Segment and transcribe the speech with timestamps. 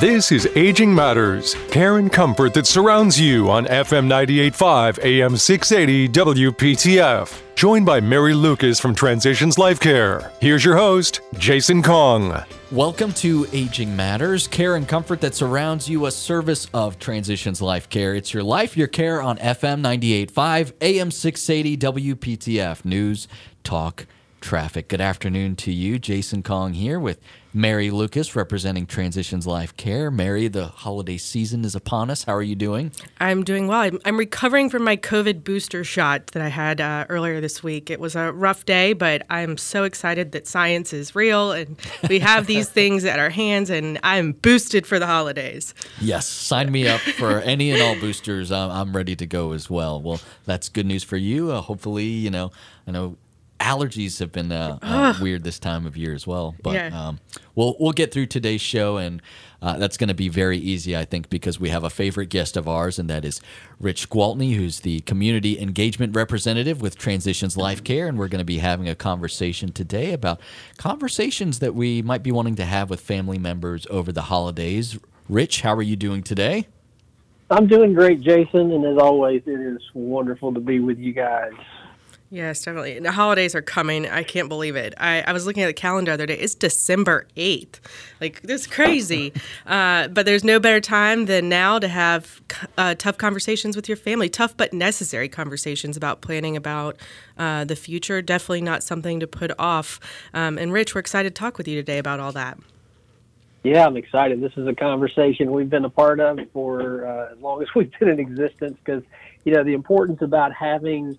[0.00, 6.08] This is Aging Matters, care and comfort that surrounds you on FM 98.5 AM 680
[6.10, 7.40] WPTF.
[7.54, 10.32] Joined by Mary Lucas from Transitions Life Care.
[10.38, 12.44] Here's your host, Jason Kong.
[12.70, 17.88] Welcome to Aging Matters, care and comfort that surrounds you, a service of Transitions Life
[17.88, 18.14] Care.
[18.14, 22.84] It's your life, your care on FM 98.5 AM 680 WPTF.
[22.84, 23.28] News,
[23.64, 24.06] talk,
[24.40, 24.88] traffic.
[24.88, 25.98] Good afternoon to you.
[25.98, 27.20] Jason Kong here with
[27.56, 30.10] Mary Lucas representing Transitions Life Care.
[30.10, 32.24] Mary, the holiday season is upon us.
[32.24, 32.92] How are you doing?
[33.18, 33.80] I'm doing well.
[33.80, 37.88] I'm, I'm recovering from my COVID booster shot that I had uh, earlier this week.
[37.88, 41.76] It was a rough day, but I'm so excited that science is real and
[42.08, 45.74] we have these things at our hands, and I'm boosted for the holidays.
[45.98, 48.52] Yes, sign me up for any and all boosters.
[48.52, 50.02] I'm, I'm ready to go as well.
[50.02, 51.52] Well, that's good news for you.
[51.52, 52.52] Uh, hopefully, you know,
[52.86, 53.16] I know
[53.60, 56.54] allergies have been uh, uh, weird this time of year as well.
[56.62, 57.08] But Yeah.
[57.08, 57.18] um,
[57.54, 59.22] we'll we'll get through today's show, and
[59.62, 62.56] uh, that's going to be very easy, I think, because we have a favorite guest
[62.56, 63.40] of ours, and that is
[63.80, 68.44] Rich Gwaltney, who's the community engagement representative with Transitions Life Care, and we're going to
[68.44, 70.40] be having a conversation today about
[70.76, 74.98] conversations that we might be wanting to have with family members over the holidays.
[75.28, 76.68] Rich, how are you doing today?
[77.50, 81.52] I'm doing great, Jason, and as always, it is wonderful to be with you guys.
[82.28, 82.96] Yes, definitely.
[82.96, 84.08] And the holidays are coming.
[84.08, 84.94] I can't believe it.
[84.98, 86.34] I, I was looking at the calendar the other day.
[86.34, 87.78] It's December 8th.
[88.20, 89.32] Like, this is crazy.
[89.66, 92.40] uh, but there's no better time than now to have
[92.76, 96.96] uh, tough conversations with your family, tough but necessary conversations about planning about
[97.38, 98.20] uh, the future.
[98.20, 100.00] Definitely not something to put off.
[100.34, 102.58] Um, and Rich, we're excited to talk with you today about all that.
[103.62, 104.40] Yeah, I'm excited.
[104.40, 107.90] This is a conversation we've been a part of for uh, as long as we've
[108.00, 109.04] been in existence because,
[109.44, 111.16] you know, the importance about having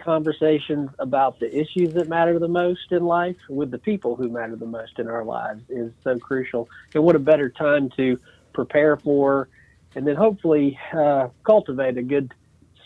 [0.00, 4.56] conversations about the issues that matter the most in life with the people who matter
[4.56, 6.68] the most in our lives is so crucial.
[6.94, 8.18] And what a better time to
[8.52, 9.48] prepare for
[9.94, 12.32] and then hopefully uh, cultivate a good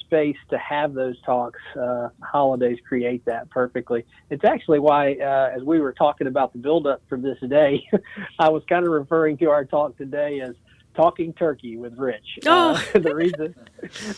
[0.01, 1.61] space to have those talks.
[1.79, 4.05] Uh, holidays create that perfectly.
[4.31, 7.87] It's actually why, uh, as we were talking about the buildup for this day,
[8.39, 10.55] I was kind of referring to our talk today as
[10.95, 12.39] talking turkey with Rich.
[12.47, 12.83] Oh.
[12.95, 13.55] Uh, the reason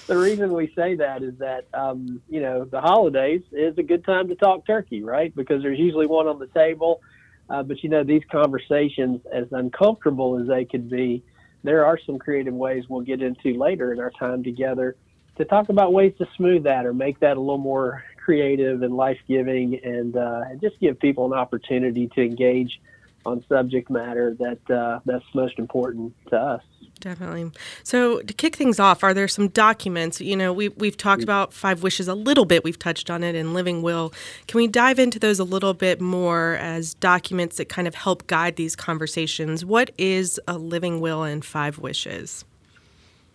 [0.06, 4.04] the reason we say that is that um, you know the holidays is a good
[4.04, 5.34] time to talk turkey, right?
[5.34, 7.00] Because there's usually one on the table.
[7.48, 11.22] Uh, but you know these conversations, as uncomfortable as they could be,
[11.62, 14.96] there are some creative ways we'll get into later in our time together
[15.36, 18.96] to talk about ways to smooth that or make that a little more creative and
[18.96, 22.80] life giving, and, uh, and just give people an opportunity to engage
[23.26, 26.62] on subject matter that uh, that's most important to us.
[27.00, 27.50] Definitely.
[27.82, 30.20] So to kick things off, are there some documents?
[30.20, 32.64] You know, we we've talked about five wishes a little bit.
[32.64, 34.14] We've touched on it in Living Will.
[34.46, 38.26] Can we dive into those a little bit more as documents that kind of help
[38.26, 39.64] guide these conversations?
[39.64, 42.44] What is a living will and five wishes?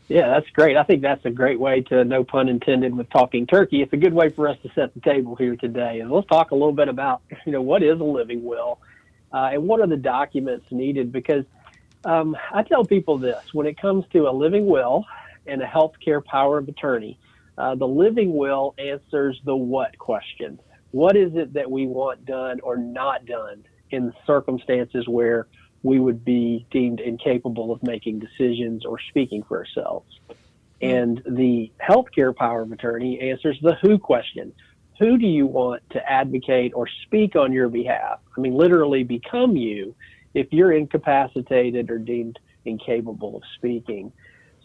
[0.07, 0.75] Yeah, that's great.
[0.75, 3.81] I think that's a great way to, no pun intended, with talking turkey.
[3.81, 6.01] It's a good way for us to set the table here today.
[6.01, 8.79] And let's talk a little bit about, you know, what is a living will
[9.33, 11.11] uh, and what are the documents needed?
[11.11, 11.45] Because
[12.03, 15.05] um, I tell people this when it comes to a living will
[15.47, 17.19] and a healthcare power of attorney,
[17.57, 20.59] uh, the living will answers the what question.
[20.91, 25.47] What is it that we want done or not done in circumstances where
[25.83, 30.19] we would be deemed incapable of making decisions or speaking for ourselves?
[30.81, 34.53] And the healthcare power of attorney answers the who question.
[34.99, 38.19] Who do you want to advocate or speak on your behalf?
[38.37, 39.95] I mean, literally become you
[40.33, 44.11] if you're incapacitated or deemed incapable of speaking.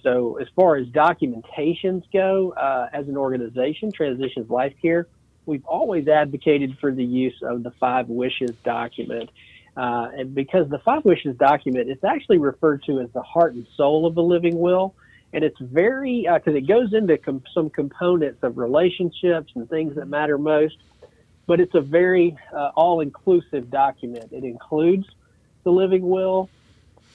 [0.02, 5.08] So, as far as documentations go, uh, as an organization, Transitions Life Care,
[5.46, 9.30] we've always advocated for the use of the Five Wishes document.
[9.76, 13.66] Uh, and because the Five Wishes document is actually referred to as the heart and
[13.76, 14.94] soul of the living will.
[15.32, 20.06] And it's very, because it goes into com- some components of relationships and things that
[20.06, 20.76] matter most,
[21.46, 24.32] but it's a very uh, all inclusive document.
[24.32, 25.06] It includes
[25.64, 26.48] the living will,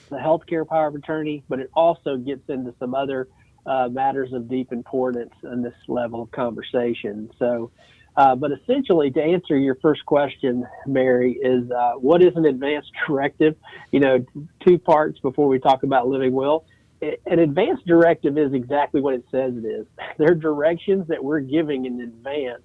[0.09, 3.28] the healthcare power of attorney, but it also gets into some other
[3.66, 7.29] uh, matters of deep importance in this level of conversation.
[7.40, 7.72] So,
[8.16, 12.85] uh, but essentially, to answer your first question, Mary, is uh, what is an advance
[13.07, 13.55] directive?
[13.91, 14.25] You know,
[14.66, 16.64] two parts before we talk about living will.
[17.02, 19.88] An advance directive is exactly what it says it is.
[20.18, 22.64] They're directions that we're giving in advance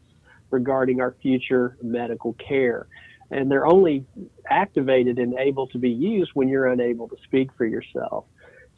[0.50, 2.86] regarding our future medical care.
[3.30, 4.04] And they're only
[4.48, 8.24] activated and able to be used when you're unable to speak for yourself.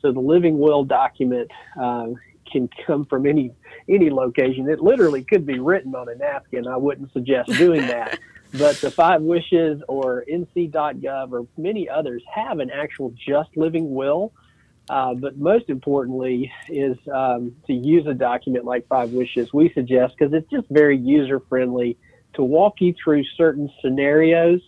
[0.01, 2.07] So the living will document uh,
[2.51, 3.53] can come from any
[3.89, 4.69] any location.
[4.69, 6.67] It literally could be written on a napkin.
[6.67, 8.19] I wouldn't suggest doing that.
[8.53, 14.33] but the Five Wishes or NC.gov or many others have an actual just living will
[14.89, 19.53] Uh, but most importantly is um, to use a document like Five Wishes.
[19.53, 21.99] We suggest because it's just very user friendly
[22.35, 24.61] to walk you through certain scenarios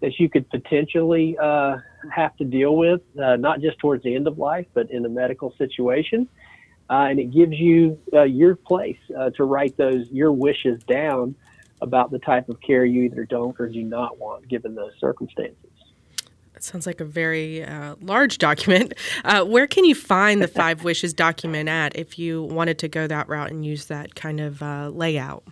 [0.00, 1.76] that you could potentially uh,
[2.10, 5.08] have to deal with, uh, not just towards the end of life, but in a
[5.08, 6.28] medical situation.
[6.88, 8.98] Uh, and it gives you uh, your place
[9.34, 11.34] to write those your wishes down
[11.82, 15.77] about the type of care you either don't or do not want, given those circumstances.
[16.58, 18.94] That sounds like a very uh, large document.
[19.46, 23.28] where can you find the Five Wishes document at if you wanted to go that
[23.28, 24.60] route and use that kind of
[24.92, 25.44] layout?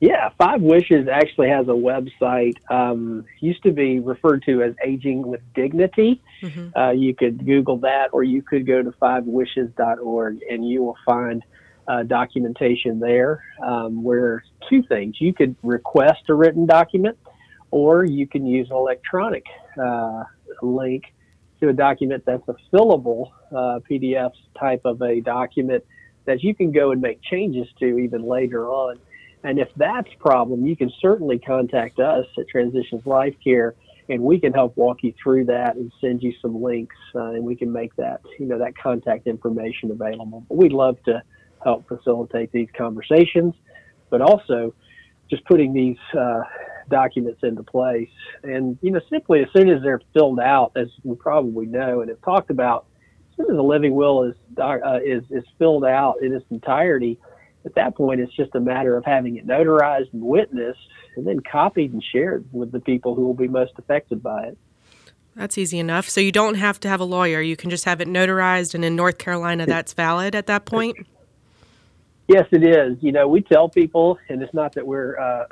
[0.00, 2.56] Yeah, Five Wishes actually has a website.
[2.70, 6.22] Um, used to be referred to as Aging with Dignity.
[6.42, 6.74] Mm-hmm.
[6.74, 11.42] Uh, you could Google that, or you could go to fivewishes.org, and you will find
[11.86, 13.44] uh, documentation there.
[13.62, 17.18] Um, where two things: you could request a written document,
[17.74, 19.44] or you can use an electronic
[19.82, 20.22] uh,
[20.62, 21.12] link
[21.60, 25.82] to a document that's a fillable uh, PDF type of a document
[26.24, 28.96] that you can go and make changes to even later on.
[29.42, 33.74] And if that's a problem, you can certainly contact us at Transitions Life Care,
[34.08, 37.42] and we can help walk you through that and send you some links, uh, and
[37.42, 40.46] we can make that you know that contact information available.
[40.48, 41.24] But we'd love to
[41.64, 43.52] help facilitate these conversations,
[44.10, 44.72] but also
[45.28, 46.42] just putting these uh,
[46.88, 48.10] documents into place.
[48.42, 52.10] And you know, simply as soon as they're filled out, as we probably know and
[52.10, 52.86] have talked about,
[53.30, 57.18] as soon as a living will is uh, is is filled out in its entirety
[57.64, 60.80] at that point, it's just a matter of having it notarized and witnessed
[61.16, 64.58] and then copied and shared with the people who will be most affected by it.
[65.34, 66.08] That's easy enough.
[66.08, 67.40] So you don't have to have a lawyer.
[67.40, 70.96] You can just have it notarized, and in North Carolina, that's valid at that point?
[72.26, 72.96] Yes, it is.
[73.02, 75.44] You know, we tell people, and it's not that we're uh,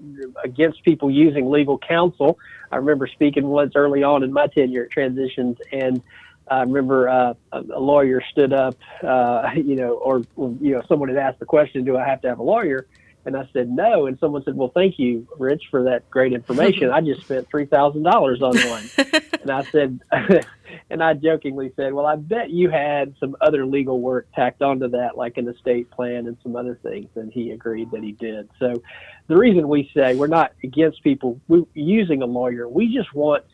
[0.44, 2.38] against people using legal counsel.
[2.70, 6.00] I remember speaking once early on in my tenure at Transitions, and
[6.48, 11.18] I remember uh, a lawyer stood up, uh, you know, or you know, someone had
[11.18, 12.86] asked the question, "Do I have to have a lawyer?"
[13.26, 16.90] And I said no, and someone said, "Well, thank you, Rich, for that great information.
[16.90, 18.84] I just spent three thousand dollars on one."
[19.42, 20.00] and I said,
[20.90, 24.88] and I jokingly said, "Well, I bet you had some other legal work tacked onto
[24.88, 28.48] that, like an estate plan and some other things." And he agreed that he did.
[28.58, 28.82] So,
[29.26, 31.38] the reason we say we're not against people
[31.74, 33.44] using a lawyer, we just want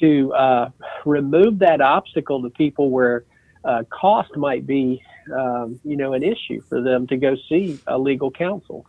[0.00, 0.70] to uh,
[1.04, 3.24] remove that obstacle to people where
[3.64, 5.02] uh, cost might be,
[5.32, 8.84] um, you know, an issue for them to go see a legal counsel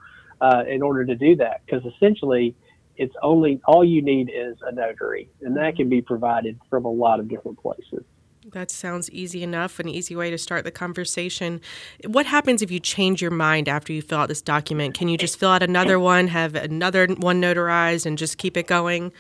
[0.45, 1.61] uh, in order to do that.
[1.65, 2.55] Because essentially,
[2.97, 6.91] it's only all you need is a notary, and that can be provided from a
[6.91, 8.03] lot of different places.
[8.51, 11.61] That sounds easy enough, an easy way to start the conversation.
[12.05, 14.93] What happens if you change your mind after you fill out this document?
[14.93, 18.67] Can you just fill out another one, have another one notarized, and just keep it
[18.67, 19.11] going?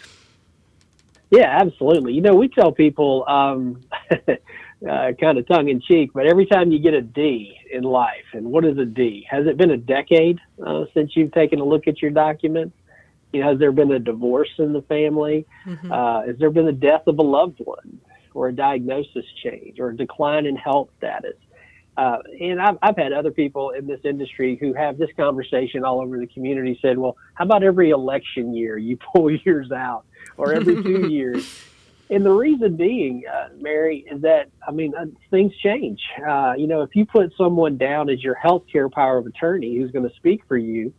[1.31, 2.13] Yeah, absolutely.
[2.13, 3.81] You know, we tell people, um,
[4.83, 8.25] uh, kind of tongue in cheek, but every time you get a D in life,
[8.33, 9.25] and what is a D?
[9.29, 12.75] Has it been a decade uh, since you've taken a look at your documents?
[13.33, 15.45] You know, has there been a divorce in the family?
[15.65, 15.91] Mm-hmm.
[15.91, 17.99] Uh, has there been the death of a loved one,
[18.33, 21.35] or a diagnosis change, or a decline in health status?
[21.97, 26.01] Uh, and I've, I've had other people in this industry who have this conversation all
[26.01, 30.05] over the community said, well, how about every election year you pull yours out
[30.37, 31.63] or every two years?
[32.09, 35.99] And the reason being, uh, Mary, is that, I mean, uh, things change.
[36.27, 39.91] Uh, you know, if you put someone down as your healthcare power of attorney who's
[39.91, 40.93] going to speak for you,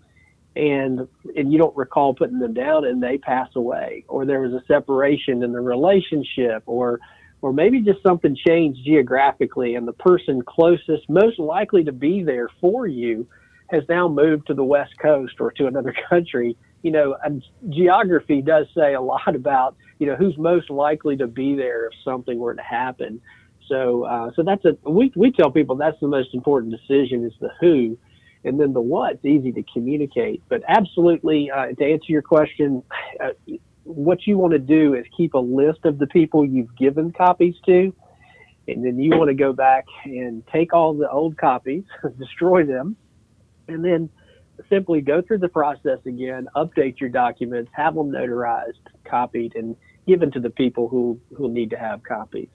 [0.56, 4.54] and and you don't recall putting them down and they pass away or there was
[4.54, 6.98] a separation in the relationship or
[7.42, 12.48] or maybe just something changed geographically and the person closest, most likely to be there
[12.60, 13.26] for you,
[13.68, 16.56] has now moved to the West Coast or to another country.
[16.86, 21.26] You know, and geography does say a lot about, you know, who's most likely to
[21.26, 23.20] be there if something were to happen.
[23.66, 27.32] So, uh, so that's a, we, we tell people that's the most important decision is
[27.40, 27.98] the who.
[28.44, 30.44] And then the what's easy to communicate.
[30.48, 32.84] But absolutely, uh, to answer your question,
[33.18, 33.30] uh,
[33.82, 37.56] what you want to do is keep a list of the people you've given copies
[37.66, 37.92] to,
[38.68, 41.82] and then you want to go back and take all the old copies,
[42.20, 42.94] destroy them,
[43.66, 44.08] and then
[44.68, 48.72] simply go through the process again, update your documents, have them notarized,
[49.04, 52.48] copied, and given to the people who, who need to have copies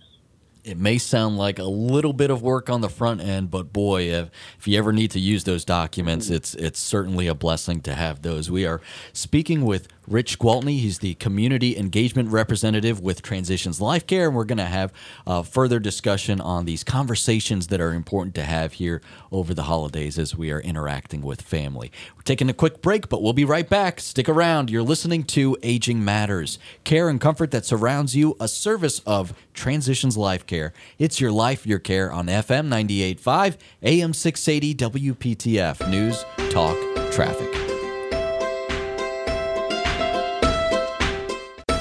[0.63, 4.03] it may sound like a little bit of work on the front end, but boy,
[4.03, 4.29] if,
[4.59, 6.35] if you ever need to use those documents, mm-hmm.
[6.35, 8.51] it's it's certainly a blessing to have those.
[8.51, 8.81] We are
[9.13, 10.79] speaking with Rich Gwaltney.
[10.79, 14.91] He's the community engagement representative with Transitions Life Care, and we're going to have
[15.25, 19.01] a further discussion on these conversations that are important to have here
[19.31, 21.93] over the holidays as we are interacting with family.
[22.15, 24.01] We're taking a quick break, but we'll be right back.
[24.01, 24.69] Stick around.
[24.69, 30.17] You're listening to Aging Matters, care and comfort that surrounds you, a service of Transitions
[30.17, 30.73] Life Care.
[30.99, 35.89] It's your life, your care on FM 98.5, AM 680 WPTF.
[35.89, 36.75] News, talk,
[37.13, 37.70] traffic.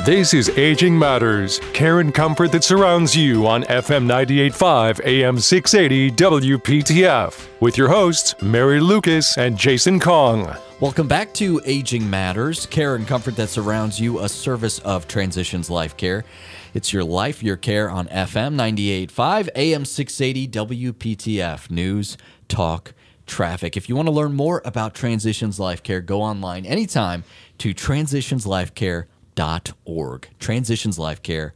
[0.06, 6.10] This is Aging Matters, care and comfort that surrounds you on FM 98.5 AM 680
[6.12, 10.56] WPTF with your hosts, Mary Lucas and Jason Kong.
[10.80, 15.68] Welcome back to Aging Matters, care and comfort that surrounds you, a service of Transitions
[15.68, 16.24] Life Care.
[16.72, 20.48] It's your life, your care on FM 98.5, AM 680
[20.94, 21.70] WPTF.
[21.70, 22.16] News,
[22.48, 22.94] talk,
[23.26, 23.76] traffic.
[23.76, 27.22] If you want to learn more about Transitions Life Care, go online anytime
[27.58, 27.74] to
[29.36, 30.28] transitionslifecare.org.
[30.40, 31.52] Transitionslifecare.org.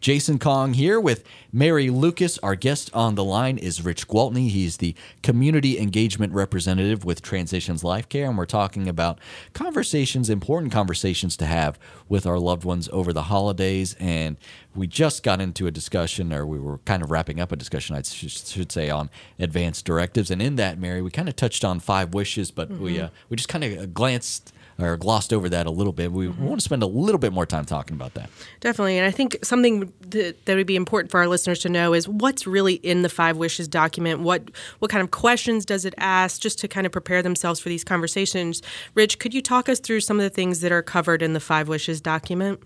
[0.00, 2.38] Jason Kong here with Mary Lucas.
[2.42, 4.50] Our guest on the line is Rich Gwaltney.
[4.50, 9.18] He's the community engagement representative with Transitions Life Care, and we're talking about
[9.54, 11.78] conversations, important conversations to have
[12.10, 13.96] with our loved ones over the holidays.
[13.98, 14.36] And
[14.74, 17.96] we just got into a discussion, or we were kind of wrapping up a discussion,
[17.96, 20.30] I should say, on advanced directives.
[20.30, 22.84] And in that, Mary, we kind of touched on five wishes, but mm-hmm.
[22.84, 26.12] we uh, we just kind of glanced or glossed over that a little bit.
[26.12, 26.44] We, mm-hmm.
[26.44, 28.30] want to spend a little bit more time talking about that.
[28.60, 28.98] Definitely.
[28.98, 32.08] And I think something that, that would be important for our listeners to know is
[32.08, 34.20] what's really in the Five Wishes document.
[34.20, 37.68] What, what kind of questions does it ask just to kind of prepare themselves for
[37.68, 38.62] these conversations?
[38.94, 41.40] Rich, could you talk us through some of the things that are covered in the
[41.40, 42.60] Five Wishes document?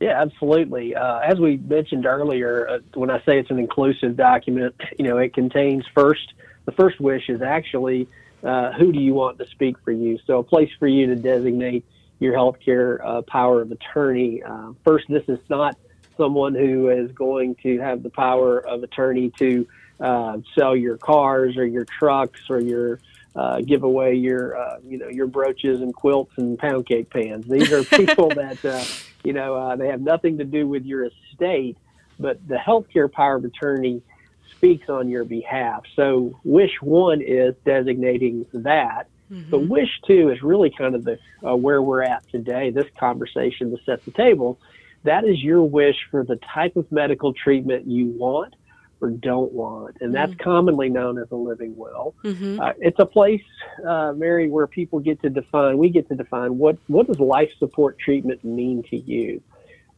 [0.00, 0.94] Yeah, absolutely.
[0.94, 5.18] Uh, as we mentioned earlier, uh, when I say it's an inclusive document, you know,
[5.18, 6.32] it contains first,
[6.66, 8.08] the first wish is actually
[8.44, 10.18] uh, who do you want to speak for you?
[10.26, 11.84] So, a place for you to designate
[12.20, 14.42] your healthcare uh, power of attorney.
[14.42, 15.76] Uh, first, this is not
[16.16, 19.66] someone who is going to have the power of attorney to
[20.00, 23.00] uh, sell your cars or your trucks or your
[23.34, 27.46] uh, give away your uh, you know your brooches and quilts and pound cake pans.
[27.46, 31.76] These are people that you know they have nothing to do with your estate,
[32.18, 34.02] but the healthcare power of attorney
[34.50, 35.84] speaks on your behalf.
[35.94, 39.08] So wish one is designating that.
[39.30, 39.50] Mm-hmm.
[39.50, 42.70] But wish two is really kind of the uh, where we're at today.
[42.70, 44.58] This conversation to set the table.
[45.04, 48.54] That is your wish for the type of medical treatment you want
[49.00, 50.42] or don't want, and that's mm-hmm.
[50.42, 52.14] commonly known as a living will.
[52.24, 52.60] Mm-hmm.
[52.60, 53.42] Uh, it's a place,
[53.86, 55.78] uh, Mary, where people get to define.
[55.78, 59.42] We get to define what what does life support treatment mean to you.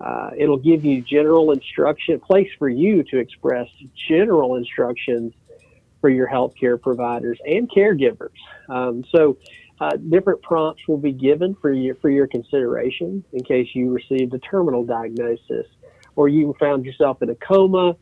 [0.01, 3.69] Uh, it'll give you general instruction, place for you to express
[4.09, 5.33] general instructions
[6.01, 8.37] for your healthcare providers and caregivers.
[8.69, 9.39] Um, so,
[9.81, 14.33] uh, different prompts will be given for your for your consideration in case you received
[14.33, 15.67] a terminal diagnosis,
[16.15, 17.97] or you found yourself in a coma,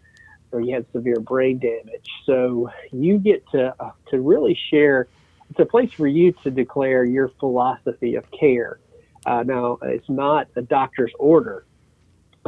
[0.52, 2.08] or you had severe brain damage.
[2.26, 5.08] So you get to uh, to really share.
[5.50, 8.78] It's a place for you to declare your philosophy of care.
[9.26, 11.64] Uh, now, it's not a doctor's order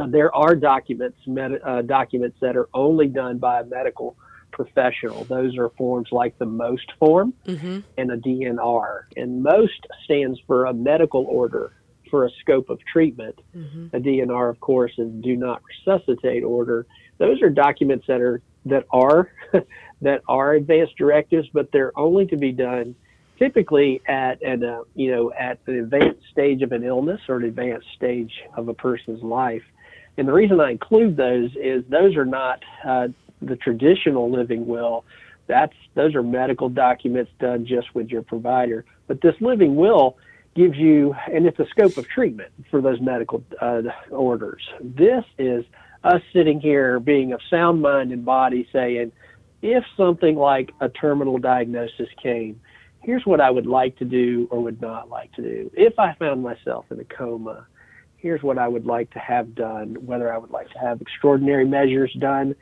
[0.09, 4.15] there are documents med- uh, documents that are only done by a medical
[4.51, 5.23] professional.
[5.25, 7.79] Those are forms like the MOST form mm-hmm.
[7.97, 9.01] and a DNR.
[9.15, 11.73] And MOST stands for a medical order
[12.09, 13.39] for a scope of treatment.
[13.55, 13.95] Mm-hmm.
[13.95, 16.85] A DNR, of course, is do not resuscitate order.
[17.17, 19.31] Those are documents that are that are
[20.01, 22.95] that are advanced directives, but they're only to be done
[23.37, 27.45] typically at an uh, you know at an advanced stage of an illness or an
[27.45, 29.63] advanced stage of a person's life.
[30.17, 33.09] And the reason I include those is those are not uh,
[33.41, 35.05] the traditional living will.
[35.47, 38.83] That's those are medical documents done just with your provider.
[39.07, 40.17] But this living will
[40.55, 44.63] gives you, and it's a scope of treatment for those medical uh, orders.
[44.81, 45.63] This is
[46.03, 49.11] us sitting here being of sound mind and body saying,
[49.61, 52.59] if something like a terminal diagnosis came,
[53.01, 55.71] here's what I would like to do or would not like to do.
[55.73, 57.65] If I found myself in a coma,
[58.17, 61.65] here's what I would like to have done, whether I would like to have extraordinary
[61.65, 62.55] measures done,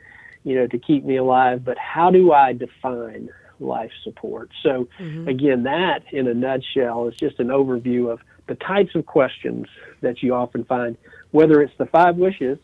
[0.44, 4.50] you know, to keep me alive, but how do I define life support?
[4.62, 5.28] So, mm-hmm.
[5.28, 9.66] again, that in a nutshell is just an overview of the types of questions
[10.02, 10.96] that you often find,
[11.30, 12.58] whether it's the five wishes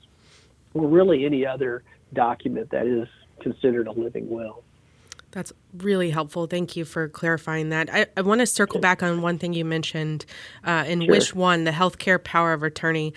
[0.74, 1.82] or really any other
[2.12, 3.08] document that is
[3.40, 4.62] considered a living will.
[5.32, 6.46] That's really helpful.
[6.46, 7.92] Thank you for clarifying that.
[7.92, 10.24] I, I want to circle back on one thing you mentioned
[10.64, 11.10] uh, in sure.
[11.10, 13.14] Wish One, the healthcare power of attorney.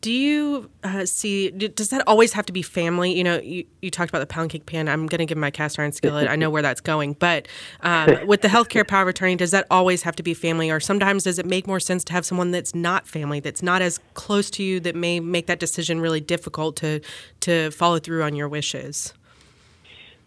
[0.00, 1.50] do you uh, see?
[1.50, 3.12] Does that always have to be family?
[3.12, 4.88] You know, you, you talked about the pound cake pan.
[4.88, 6.26] I'm going to give my cast iron skillet.
[6.26, 7.12] I know where that's going.
[7.12, 7.48] But
[7.82, 10.80] um, with the healthcare power of attorney, does that always have to be family, or
[10.80, 14.00] sometimes does it make more sense to have someone that's not family, that's not as
[14.14, 17.00] close to you, that may make that decision really difficult to
[17.40, 19.12] to follow through on your wishes?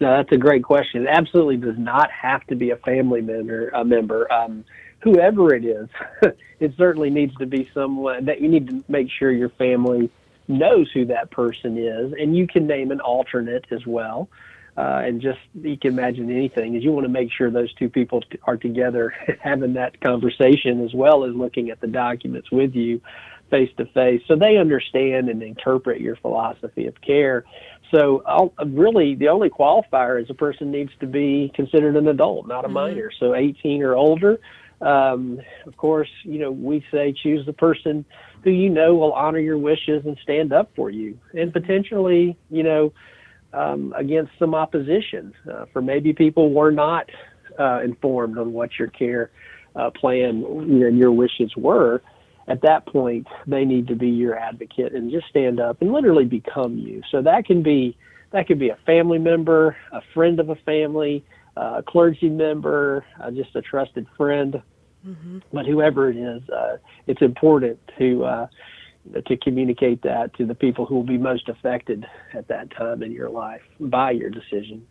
[0.02, 1.04] No, that's a great question.
[1.04, 3.70] It absolutely does not have to be a family member.
[3.70, 4.30] A member.
[4.34, 4.66] Um,
[5.02, 5.88] whoever it is,
[6.60, 10.10] it certainly needs to be someone that you need to make sure your family
[10.48, 14.28] knows who that person is, and you can name an alternate as well.
[14.76, 17.90] Uh, and just you can imagine anything is you want to make sure those two
[17.90, 22.74] people t- are together having that conversation as well as looking at the documents with
[22.74, 23.02] you
[23.50, 27.44] face to face so they understand and interpret your philosophy of care
[27.92, 32.48] so I'll, really the only qualifier is a person needs to be considered an adult
[32.48, 32.76] not a mm-hmm.
[32.76, 34.40] minor so 18 or older
[34.82, 38.04] um, of course, you know, we say choose the person
[38.44, 42.64] who you know will honor your wishes and stand up for you, and potentially, you
[42.64, 42.92] know,
[43.54, 45.34] um, against some opposition.
[45.50, 47.10] Uh, for maybe people were not
[47.60, 49.30] uh, informed on what your care
[49.76, 52.02] uh, plan and your wishes were.
[52.48, 56.26] At that point, they need to be your advocate and just stand up and literally
[56.26, 57.02] become you.
[57.12, 57.96] So that can be
[58.32, 61.24] that could be a family member, a friend of a family,
[61.58, 64.62] uh, a clergy member, uh, just a trusted friend.
[65.06, 65.40] Mm-hmm.
[65.52, 68.48] But whoever it is, uh, it's important to uh,
[69.26, 73.12] to communicate that to the people who will be most affected at that time in
[73.12, 74.86] your life by your decision.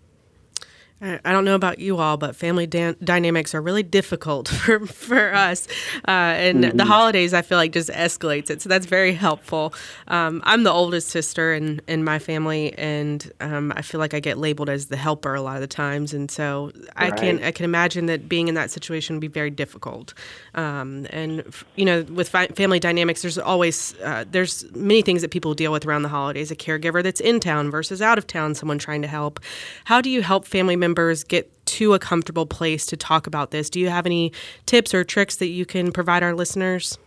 [1.03, 5.35] I don't know about you all, but family dan- dynamics are really difficult for, for
[5.35, 5.67] us.
[6.07, 6.77] Uh, and mm-hmm.
[6.77, 8.61] the holidays, I feel like, just escalates it.
[8.61, 9.73] So that's very helpful.
[10.09, 14.21] Um, I'm the oldest sister in, in my family, and um, I feel like I
[14.21, 16.13] get labeled as the helper a lot of the times.
[16.13, 19.51] And so I can I can imagine that being in that situation would be very
[19.51, 20.13] difficult.
[20.55, 21.45] Um, and
[21.77, 25.73] you know, with fi- family dynamics, there's always uh, there's many things that people deal
[25.73, 26.51] with around the holidays.
[26.51, 29.41] A caregiver that's in town versus out of town, someone trying to help.
[29.85, 30.90] How do you help family members?
[30.91, 33.71] Members get to a comfortable place to talk about this.
[33.71, 34.33] Do you have any
[34.67, 36.99] tips or tricks that you can provide our listeners?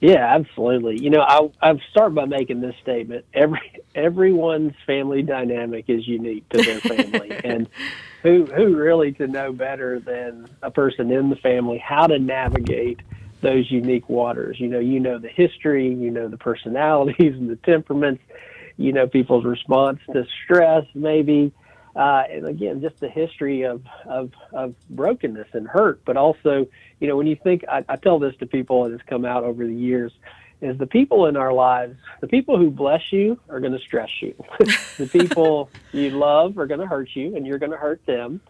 [0.00, 1.00] Yeah, absolutely.
[1.00, 3.60] You know, I I start by making this statement: every
[3.94, 7.68] everyone's family dynamic is unique to their family, and
[8.24, 12.98] who who really to know better than a person in the family how to navigate
[13.42, 14.58] those unique waters.
[14.58, 18.24] You know, you know the history, you know the personalities and the temperaments,
[18.76, 21.52] you know people's response to stress, maybe
[21.94, 26.66] uh, and again, just the history of, of, of brokenness and hurt, but also,
[27.00, 29.44] you know, when you think, I, I tell this to people and it's come out
[29.44, 30.12] over the years,
[30.62, 34.08] is the people in our lives, the people who bless you are going to stress
[34.20, 34.34] you.
[34.96, 38.40] the people you love are going to hurt you and you're going to hurt them.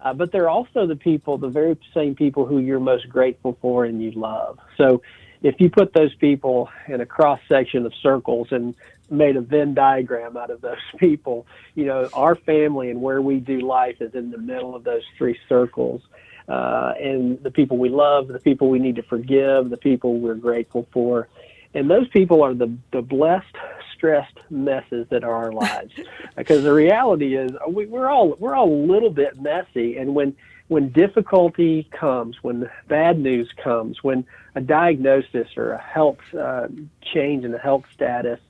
[0.00, 3.86] Uh, but they're also the people, the very same people who you're most grateful for
[3.86, 4.58] and you love.
[4.76, 5.02] So
[5.42, 8.74] if you put those people in a cross section of circles and
[9.10, 11.46] made a Venn diagram out of those people.
[11.74, 15.02] You know, our family and where we do life is in the middle of those
[15.16, 16.02] three circles.
[16.48, 20.34] Uh, and the people we love, the people we need to forgive, the people we're
[20.34, 21.28] grateful for.
[21.72, 23.56] And those people are the, the blessed,
[23.94, 25.92] stressed messes that are our lives.
[26.36, 29.96] because the reality is we, we're all we're all a little bit messy.
[29.96, 30.36] And when
[30.68, 36.68] when difficulty comes, when bad news comes, when a diagnosis or a health uh,
[37.02, 38.40] change in the health status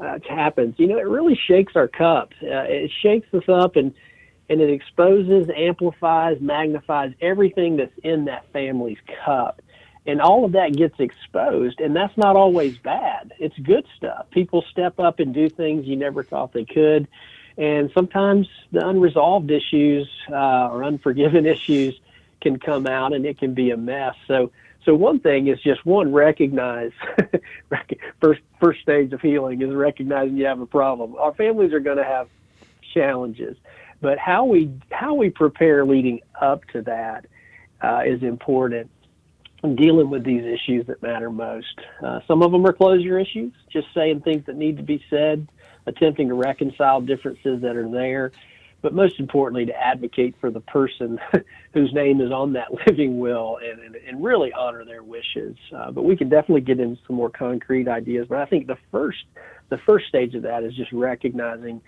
[0.00, 2.32] uh, happens, you know, it really shakes our cup.
[2.42, 3.94] Uh, it shakes us up and
[4.48, 9.62] and it exposes, amplifies, magnifies everything that's in that family's cup.
[10.06, 13.32] And all of that gets exposed, and that's not always bad.
[13.38, 14.26] It's good stuff.
[14.30, 17.08] People step up and do things you never thought they could.
[17.56, 21.98] And sometimes the unresolved issues uh, or unforgiven issues
[22.42, 24.14] can come out, and it can be a mess.
[24.28, 24.50] So,
[24.84, 26.92] so one thing is just one recognize
[28.20, 31.16] first first stage of healing is recognizing you have a problem.
[31.16, 32.28] Our families are going to have
[32.92, 33.56] challenges,
[34.00, 37.26] but how we how we prepare leading up to that
[37.82, 38.90] uh, is important.
[39.76, 41.80] Dealing with these issues that matter most.
[42.02, 45.48] Uh, some of them are closure issues, just saying things that need to be said,
[45.86, 48.30] attempting to reconcile differences that are there
[48.84, 51.18] but most importantly, to advocate for the person
[51.72, 55.56] whose name is on that living will and, and, and really honor their wishes.
[55.74, 58.26] Uh, but we can definitely get into some more concrete ideas.
[58.28, 59.24] But I think the first
[59.70, 61.80] the first stage of that is just recognizing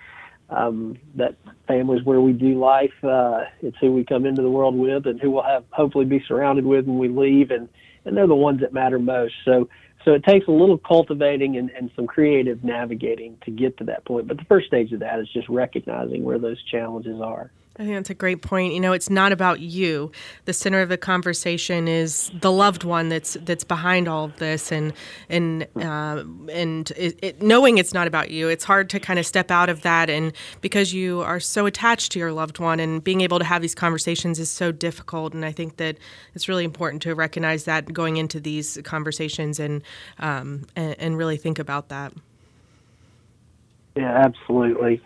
[0.49, 1.35] um, that
[1.69, 5.21] families where we do life, uh, it's who we come into the world with and
[5.21, 7.69] who we'll have hopefully be surrounded with when we leave, and
[8.07, 9.35] and they're the ones that matter most.
[9.45, 9.69] So
[10.07, 14.05] so it takes a little cultivating and, and some creative navigating to get to that
[14.05, 14.29] point.
[14.29, 17.51] But the first stage of that is just recognizing where those challenges are.
[17.79, 18.73] I think that's a great point.
[18.73, 20.11] You know, it's not about you.
[20.47, 24.73] The center of the conversation is the loved one that's that's behind all of this,
[24.73, 24.95] and
[25.29, 29.27] and uh, and it, it, knowing it's not about you, it's hard to kind of
[29.27, 33.05] step out of that, and because you are so attached to your loved one, and
[33.05, 35.35] being able to have these conversations is so difficult.
[35.35, 35.99] And I think that
[36.35, 39.83] it's really important to recognize that going into these conversations, and
[40.19, 42.15] um, and, and really think about that.
[43.97, 45.03] Yeah, absolutely.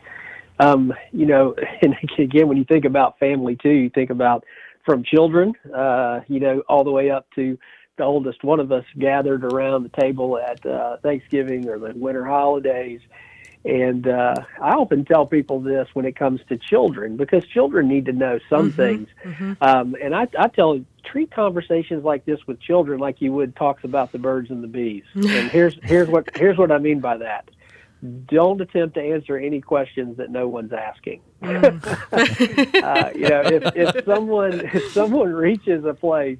[0.60, 4.44] Um, you know, and again, when you think about family too, you think about
[4.84, 7.58] from children, uh, you know, all the way up to
[7.96, 12.24] the oldest one of us gathered around the table at uh, Thanksgiving or the winter
[12.24, 13.00] holidays.
[13.62, 18.06] And uh, I often tell people this when it comes to children because children need
[18.06, 19.08] to know some mm-hmm, things.
[19.22, 19.52] Mm-hmm.
[19.60, 23.84] Um, and I, I tell treat conversations like this with children like you would talks
[23.84, 25.04] about the birds and the bees.
[25.14, 27.50] and here's here's what here's what I mean by that
[28.02, 31.20] don't attempt to answer any questions that no one's asking.
[31.42, 31.84] Mm.
[32.82, 36.38] uh, you know, if, if someone if someone reaches a place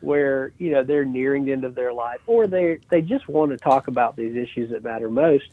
[0.00, 3.52] where you know they're nearing the end of their life, or they they just want
[3.52, 5.46] to talk about these issues that matter most,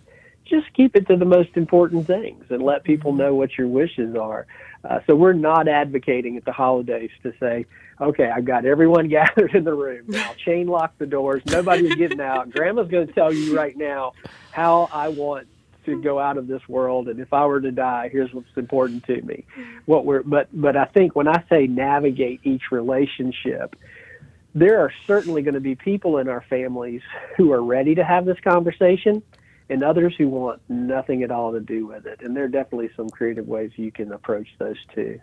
[0.45, 3.21] just keep it to the most important things and let people mm-hmm.
[3.21, 4.47] know what your wishes are.
[4.83, 7.65] Uh, so we're not advocating at the holidays to say,
[8.01, 10.33] okay, I've got everyone gathered in the room now.
[10.33, 11.41] Chain lock the doors.
[11.45, 12.49] Nobody's getting out.
[12.51, 14.13] Grandma's going to tell you right now
[14.51, 15.47] how I want
[15.85, 19.05] to go out of this world, and if I were to die, here's what's important
[19.07, 19.45] to me.
[19.85, 23.75] What we're but but I think when I say navigate each relationship,
[24.55, 27.01] there are certainly going to be people in our families
[27.35, 29.21] who are ready to have this conversation
[29.73, 32.21] and others who want nothing at all to do with it.
[32.21, 35.19] And there are definitely some creative ways you can approach those too.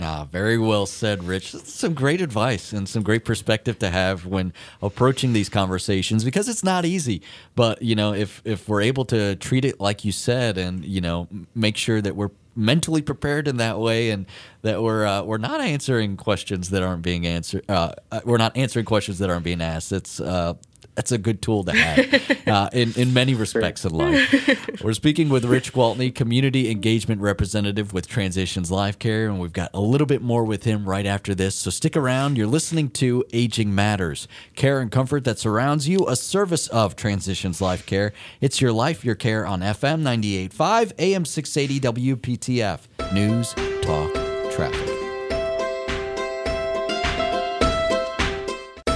[0.00, 1.50] Ah, very well said, Rich.
[1.50, 6.48] That's some great advice and some great perspective to have when approaching these conversations because
[6.48, 7.22] it's not easy.
[7.56, 11.00] But you know, if if we're able to treat it like you said, and you
[11.00, 14.26] know, make sure that we're mentally prepared in that way and
[14.60, 18.54] that we're uh, we're not answering questions that aren't being answered uh, uh we're not
[18.54, 20.52] answering questions that aren't being asked it's uh,
[20.94, 24.80] that's a good tool to have uh, in in many respects in life.
[24.82, 29.70] We're speaking with Rich Gwaltney, community engagement representative with Transitions Life Care, and we've got
[29.72, 31.54] a little bit more with him right after this.
[31.54, 32.36] So stick around.
[32.36, 37.60] You're listening to Aging Matters, care and comfort that surrounds you, a service of Transitions
[37.60, 38.12] Life Care.
[38.40, 43.12] It's your life, your care on FM 98.5, AM 680 WPTF.
[43.12, 44.12] News, talk,
[44.52, 44.91] traffic.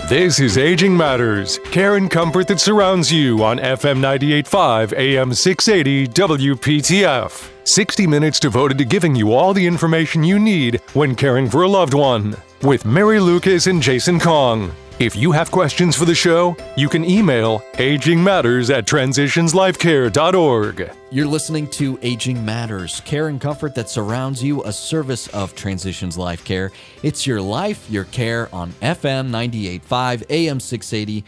[0.08, 6.06] This is Aging Matters, care and comfort that surrounds you on FM 98.5 AM 680
[6.06, 7.50] WPTF.
[7.64, 11.68] 60 minutes devoted to giving you all the information you need when caring for a
[11.68, 12.36] loved one.
[12.62, 14.70] With Mary Lucas and Jason Kong.
[14.98, 20.90] If you have questions for the show, you can email agingmatters at transitionslifecare.org.
[21.10, 26.16] You're listening to Aging Matters, care and comfort that surrounds you, a service of Transitions
[26.16, 26.72] Life Care.
[27.02, 31.24] It's your life, your care on FM 98.5, AM 680,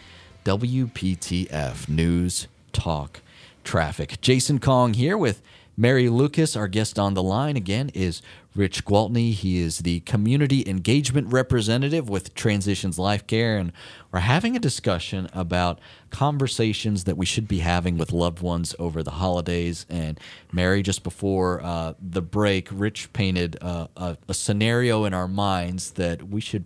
[0.47, 3.21] WPTF News, Talk,
[3.65, 4.19] Traffic.
[4.23, 5.43] Jason Kong here with
[5.77, 6.57] Mary Lucas.
[6.57, 8.23] Our guest on the line again is
[8.59, 9.33] Rich Gwaltney.
[9.33, 13.73] He is the community engagement representative with Transitions Life Care, and
[14.11, 19.05] we're having a discussion about conversations that we should be having with loved ones over
[19.05, 19.87] the holidays.
[19.89, 20.19] And
[20.51, 25.93] Mary, just before uh, the break, Rich painted uh, a, a scenario in our minds
[25.93, 26.65] that we should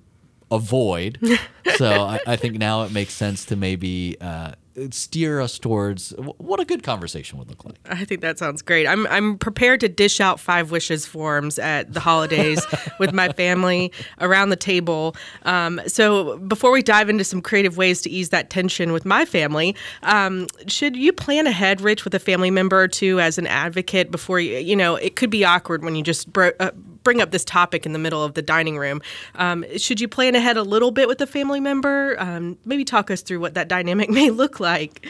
[0.50, 1.18] avoid.
[1.76, 4.52] so I, I, think now it makes sense to maybe uh,
[4.90, 7.78] steer us towards what a good conversation would look like.
[7.86, 8.86] I think that sounds great.
[8.86, 12.64] I'm I'm prepared to dish out five wishes forms at the holidays
[12.98, 15.14] with my family around the table.
[15.42, 19.24] Um, so before we dive into some creative ways to ease that tension with my
[19.24, 23.46] family, um, should you plan ahead, Rich, with a family member or two as an
[23.46, 24.58] advocate before you?
[24.58, 26.70] You know, it could be awkward when you just bro- uh,
[27.02, 29.02] bring up this topic in the middle of the dining room.
[29.34, 32.16] Um, should you plan ahead a little bit with a family member?
[32.18, 35.06] Um, maybe talk us through what that dynamic may look like.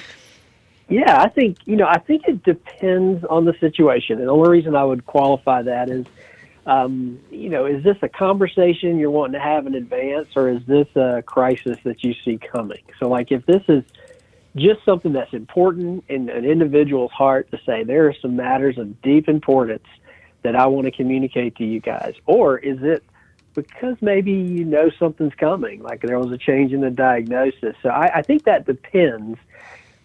[0.88, 1.86] Yeah, I think you know.
[1.86, 5.88] I think it depends on the situation, and the only reason I would qualify that
[5.88, 6.04] is,
[6.66, 10.60] um, you know, is this a conversation you're wanting to have in advance, or is
[10.66, 12.82] this a crisis that you see coming?
[12.98, 13.84] So, like, if this is
[14.56, 19.00] just something that's important in an individual's heart to say there are some matters of
[19.00, 19.86] deep importance
[20.42, 22.14] that I want to communicate to you guys?
[22.26, 23.02] Or is it
[23.54, 27.76] because maybe you know something's coming, like there was a change in the diagnosis?
[27.82, 29.38] So I, I think that depends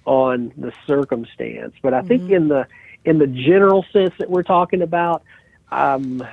[0.06, 1.76] on the circumstance.
[1.82, 2.08] But I mm-hmm.
[2.08, 2.68] think in the
[3.06, 5.24] in the general sense that we're talking about,
[5.72, 6.26] um,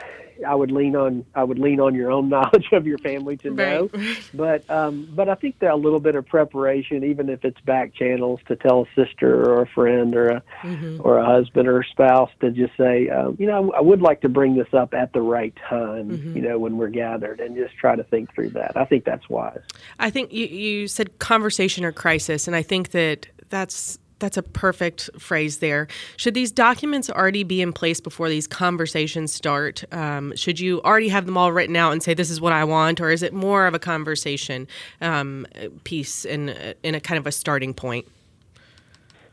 [0.46, 3.50] I would lean on I would lean on your own knowledge of your family to
[3.50, 3.90] know.
[3.92, 4.30] Right.
[4.34, 7.94] But um, but I think that a little bit of preparation, even if it's back
[7.94, 11.00] channels, to tell a sister or a friend or a Mm-hmm.
[11.04, 14.22] or a husband or a spouse to just say, um, you know, I would like
[14.22, 16.36] to bring this up at the right time, Mm-hmm.
[16.36, 18.72] you know, when we're gathered, and just try to think through that.
[18.76, 19.60] I think that's wise.
[19.98, 24.42] I think you, you said conversation or crisis, and I think that that's that's a
[24.42, 25.87] perfect phrase there.
[26.16, 29.84] Should these documents already be in place before these conversations start?
[29.92, 32.64] Um, should you already have them all written out and say this is what I
[32.64, 34.66] want, or is it more of a conversation
[35.02, 35.46] um,
[35.84, 36.48] piece in
[36.82, 38.06] in a kind of a starting point?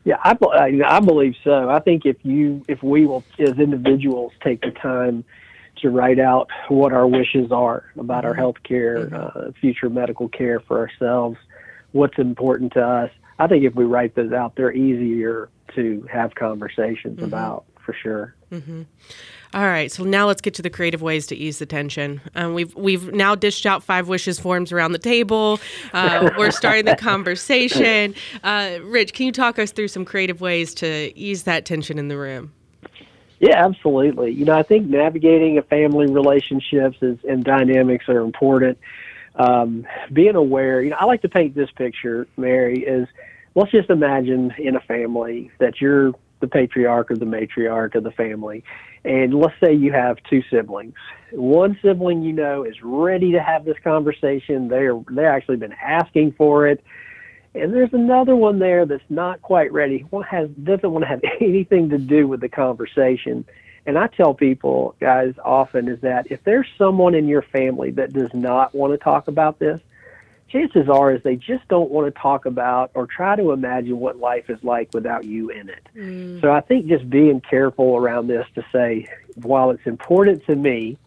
[0.04, 1.70] Yeah, I, I I believe so.
[1.70, 5.24] I think if you, if we will, as individuals, take the time
[5.80, 10.60] to write out what our wishes are about our health care, uh, future medical care
[10.60, 11.38] for ourselves,
[11.92, 13.10] what's important to us.
[13.42, 18.36] I think if we write those out, they're easier to have conversations about for sure.
[19.54, 22.20] All right, so now let's get to the creative ways to ease the tension.
[22.36, 25.58] Um, we've we've now dished out five wishes forms around the table.
[25.92, 28.14] Uh, we're starting the conversation.
[28.44, 32.06] Uh, Rich, can you talk us through some creative ways to ease that tension in
[32.06, 32.52] the room?
[33.40, 34.30] Yeah, absolutely.
[34.30, 38.78] You know, I think navigating a family relationships is, and dynamics are important.
[39.34, 43.08] Um, being aware, you know, I like to paint this picture, Mary, is
[43.54, 48.10] let's just imagine in a family that you're the patriarch or the matriarch of the
[48.10, 48.64] family.
[49.04, 50.94] And let's say you have two siblings.
[51.32, 54.68] One sibling you know is ready to have this conversation.
[54.68, 56.84] They're they're actually been asking for it.
[57.54, 60.00] And there's another one there that's not quite ready.
[60.10, 63.44] One has doesn't want to have anything to do with the conversation.
[63.84, 68.12] And I tell people, guys, often is that if there's someone in your family that
[68.12, 69.80] does not want to talk about this,
[70.52, 74.18] chances are is they just don't want to talk about or try to imagine what
[74.18, 75.88] life is like without you in it.
[76.42, 80.98] So I think just being careful around this to say, while it's important to me,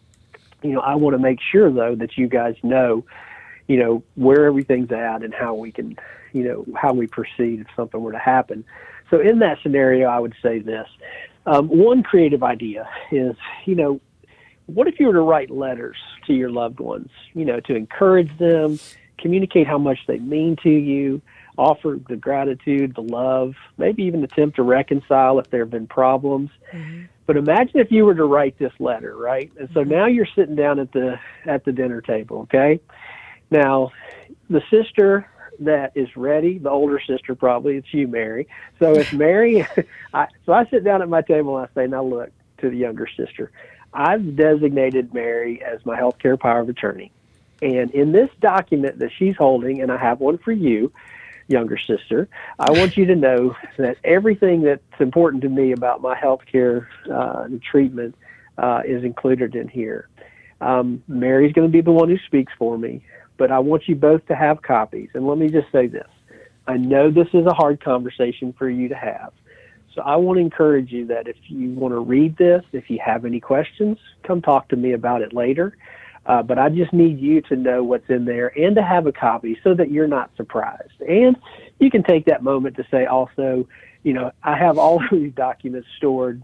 [0.62, 3.04] you know, I want to make sure though that you guys know,
[3.68, 5.96] you know, where everything's at and how we can,
[6.32, 8.64] you know, how we proceed if something were to happen.
[9.10, 10.88] So in that scenario, I would say this.
[11.46, 14.00] Um, one creative idea is, you know,
[14.66, 18.36] what if you were to write letters to your loved ones, you know, to encourage
[18.38, 18.80] them,
[19.18, 21.20] communicate how much they mean to you,
[21.58, 26.50] offer the gratitude, the love, maybe even attempt to reconcile if there have been problems.
[26.72, 27.04] Mm-hmm.
[27.26, 29.50] But imagine if you were to write this letter, right?
[29.58, 29.90] And so mm-hmm.
[29.90, 32.80] now you're sitting down at the at the dinner table, okay?
[33.50, 33.92] Now,
[34.50, 35.28] the sister
[35.60, 38.48] that is ready, the older sister probably, it's you, Mary.
[38.78, 39.66] So if Mary,
[40.12, 42.76] I, so I sit down at my table and I say, now look to the
[42.76, 43.50] younger sister.
[43.92, 47.12] I've designated Mary as my healthcare power of attorney.
[47.62, 50.92] And in this document that she's holding, and I have one for you,
[51.48, 56.14] younger sister, I want you to know that everything that's important to me about my
[56.14, 58.14] healthcare uh, and treatment
[58.58, 60.08] uh, is included in here.
[60.60, 63.02] Um, Mary's going to be the one who speaks for me,
[63.36, 65.10] but I want you both to have copies.
[65.14, 66.08] And let me just say this
[66.66, 69.32] I know this is a hard conversation for you to have.
[69.94, 72.98] So I want to encourage you that if you want to read this, if you
[73.04, 75.76] have any questions, come talk to me about it later.
[76.26, 79.12] Uh, but I just need you to know what's in there and to have a
[79.12, 81.00] copy so that you're not surprised.
[81.08, 81.36] And
[81.78, 83.68] you can take that moment to say also,
[84.02, 86.42] you know, I have all of these documents stored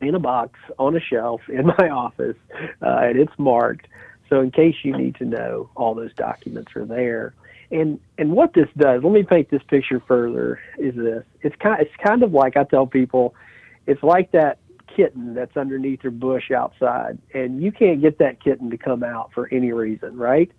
[0.00, 2.36] in a box on a shelf in my office,
[2.82, 3.86] uh, and it's marked.
[4.28, 7.34] So in case you need to know, all those documents are there.
[7.70, 10.60] And and what this does, let me paint this picture further.
[10.78, 11.24] Is this?
[11.42, 13.34] It's kind it's kind of like I tell people,
[13.86, 14.58] it's like that
[14.94, 19.32] kitten that's underneath your bush outside, and you can't get that kitten to come out
[19.32, 20.50] for any reason, right?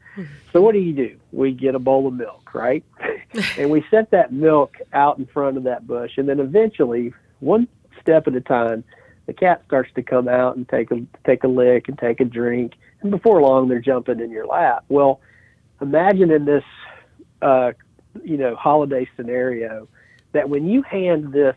[0.51, 1.17] So what do you do?
[1.31, 2.83] We get a bowl of milk, right?
[3.57, 7.67] and we set that milk out in front of that bush, and then eventually, one
[8.01, 8.83] step at a time,
[9.27, 12.25] the cat starts to come out and take a take a lick and take a
[12.25, 14.85] drink, and before long, they're jumping in your lap.
[14.89, 15.21] Well,
[15.81, 16.63] imagine in this,
[17.41, 17.73] uh,
[18.23, 19.87] you know, holiday scenario,
[20.31, 21.55] that when you hand this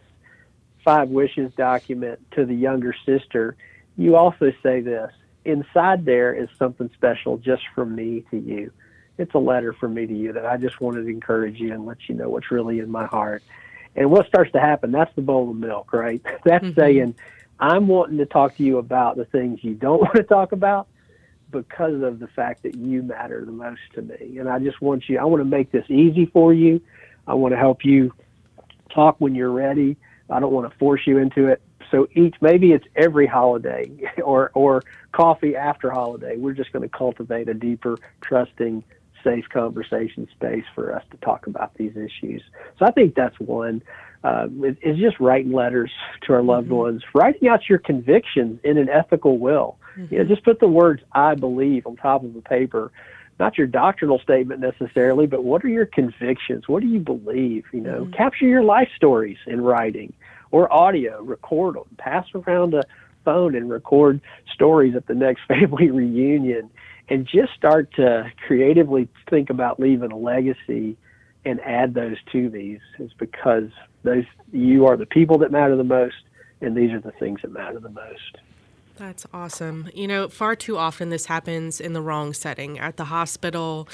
[0.84, 3.56] five wishes document to the younger sister,
[3.96, 5.12] you also say this
[5.44, 8.72] inside there is something special just from me to you.
[9.18, 11.86] It's a letter from me to you that I just wanted to encourage you and
[11.86, 13.42] let you know what's really in my heart.
[13.96, 16.22] And what starts to happen, that's the bowl of milk, right?
[16.44, 16.80] That's mm-hmm.
[16.80, 17.14] saying,
[17.58, 20.86] I'm wanting to talk to you about the things you don't want to talk about
[21.50, 24.38] because of the fact that you matter the most to me.
[24.38, 26.80] And I just want you, I want to make this easy for you.
[27.26, 28.14] I want to help you
[28.94, 29.96] talk when you're ready.
[30.30, 31.62] I don't want to force you into it.
[31.90, 33.90] So each, maybe it's every holiday
[34.24, 36.36] or, or coffee after holiday.
[36.36, 38.84] We're just going to cultivate a deeper, trusting,
[39.22, 42.42] safe conversation space for us to talk about these issues.
[42.78, 43.82] So I think that's one.
[44.22, 44.48] Uh,
[44.82, 45.90] is just writing letters
[46.20, 49.78] to our loved ones, writing out your convictions in an ethical will.
[49.96, 50.14] Mm-hmm.
[50.14, 52.92] You know, just put the words "I believe" on top of the paper.
[53.38, 56.68] Not your doctrinal statement necessarily, but what are your convictions?
[56.68, 57.64] What do you believe?
[57.72, 58.12] You know, mm-hmm.
[58.12, 60.12] capture your life stories in writing
[60.50, 62.82] or audio, record them, pass around a
[63.24, 64.20] phone and record
[64.52, 66.70] stories at the next family reunion,
[67.08, 70.96] and just start to creatively think about leaving a legacy
[71.44, 73.70] and add those to these is because
[74.02, 76.16] those you are the people that matter the most
[76.60, 78.38] and these are the things that matter the most.
[78.96, 79.88] That's awesome.
[79.94, 83.88] You know, far too often this happens in the wrong setting at the hospital,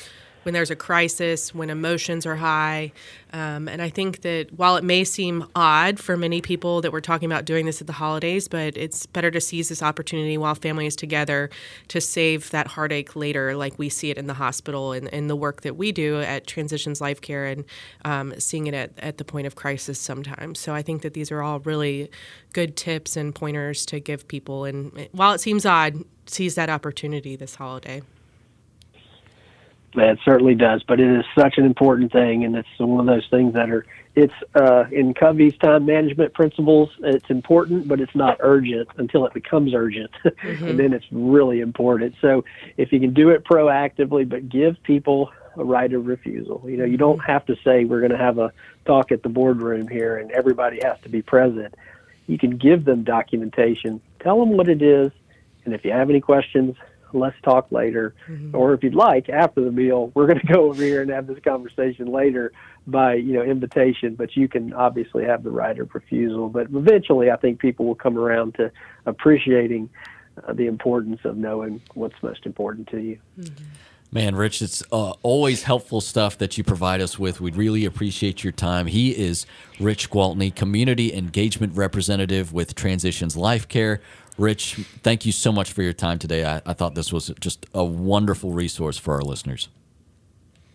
[0.47, 2.93] when there's a crisis, when emotions are high.
[3.33, 7.01] Um, and I think that while it may seem odd for many people that we're
[7.01, 10.55] talking about doing this at the holidays, but it's better to seize this opportunity while
[10.55, 11.51] family is together
[11.89, 15.35] to save that heartache later, like we see it in the hospital and, and the
[15.35, 17.65] work that we do at Transitions Life Care and
[18.05, 20.61] um, seeing it at, at the point of crisis sometimes.
[20.61, 22.09] So I think that these are all really
[22.53, 24.65] good tips and pointers to give people.
[24.65, 28.03] And while it seems odd, seize that opportunity this holiday.
[29.97, 33.27] It certainly does, but it is such an important thing, and it's one of those
[33.31, 33.87] things that are.
[34.15, 36.91] It's uh, in Covey's time management principles.
[37.03, 40.67] It's important, but it's not urgent until it becomes urgent, mm-hmm.
[40.67, 42.15] and then it's really important.
[42.21, 42.45] So
[42.77, 46.63] if you can do it proactively, but give people a right of refusal.
[46.67, 48.53] You know, you don't have to say we're going to have a
[48.85, 51.75] talk at the boardroom here, and everybody has to be present.
[52.27, 55.13] You can give them documentation, tell them what it is,
[55.65, 56.77] and if you have any questions,
[57.13, 58.15] let's talk later.
[58.29, 58.57] Mm-hmm.
[58.57, 61.27] Or if you'd like, after the meal, we're going to go over here and have
[61.27, 62.53] this conversation later
[62.87, 64.15] by, you know, invitation.
[64.15, 66.49] But you can obviously have the right of refusal.
[66.49, 68.71] But eventually, I think people will come around to
[69.07, 69.91] appreciating
[70.47, 73.19] uh, the importance of knowing what's most important to you.
[73.39, 73.65] Mm-hmm.
[74.13, 77.41] Man, Rich, it's uh, always helpful stuff that you provide us with.
[77.41, 78.87] We really appreciate your time.
[78.87, 79.47] He is
[79.81, 84.01] Rich Gwaltney, Community Engagement Representative with Transitions Life Care.
[84.39, 86.45] Rich, thank you so much for your time today.
[86.45, 89.69] I, I thought this was just a wonderful resource for our listeners.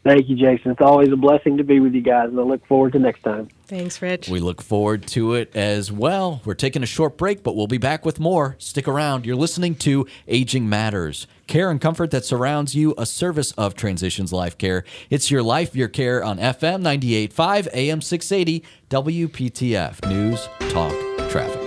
[0.04, 0.72] Thank you, Jason.
[0.72, 3.22] It's always a blessing to be with you guys, and I look forward to next
[3.22, 3.50] time.
[3.68, 4.30] Thanks, Rich.
[4.30, 6.42] We look forward to it as well.
[6.44, 8.56] We're taking a short break, but we'll be back with more.
[8.58, 9.28] Stick around.
[9.28, 14.32] You're listening to Aging Matters care and comfort that surrounds you, a service of Transitions
[14.32, 14.86] Life Care.
[15.10, 20.94] It's your life, your care on FM 98.5, AM 680, WPTF News, Talk,
[21.30, 21.61] Traffic.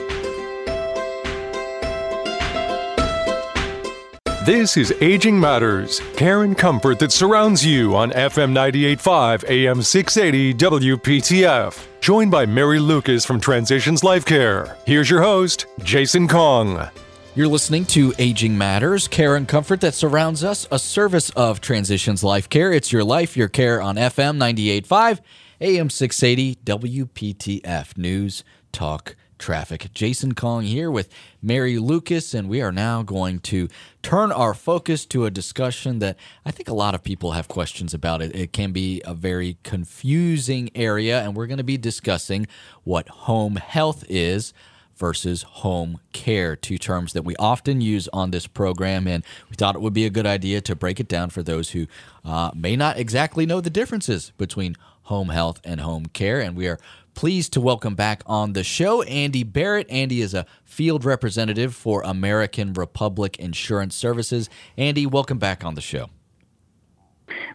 [4.44, 10.52] This is Aging Matters, care and comfort that surrounds you on FM 98.5 AM 680
[10.52, 11.87] WPTF.
[12.02, 14.76] Joined by Mary Lucas from Transitions Life Care.
[14.85, 16.90] Here's your host, Jason Kong.
[17.35, 22.22] You're listening to Aging Matters, care and comfort that surrounds us, a service of Transitions
[22.22, 22.70] Life Care.
[22.70, 25.20] It's your life, your care on FM 98.5
[25.62, 29.88] AM 680 WPTF News, Talk, traffic.
[29.94, 31.09] Jason Kong here with
[31.42, 33.68] Mary Lucas, and we are now going to
[34.03, 37.94] turn our focus to a discussion that I think a lot of people have questions
[37.94, 38.23] about.
[38.23, 42.47] It, it can be a very confusing area, and we're going to be discussing
[42.83, 44.53] what home health is
[44.97, 49.07] versus home care, two terms that we often use on this program.
[49.07, 51.70] And we thought it would be a good idea to break it down for those
[51.70, 51.87] who
[52.25, 56.40] uh, may not exactly know the differences between home health and home care.
[56.40, 56.79] And we are
[57.14, 59.90] pleased to welcome back on the show Andy Barrett.
[59.90, 64.50] Andy is a field representative for American Republic Insurance Services.
[64.77, 66.11] Andy, welcome back on the show.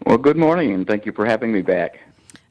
[0.05, 1.99] Well, good morning, and thank you for having me back.